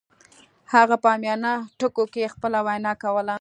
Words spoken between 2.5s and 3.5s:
وینا کوله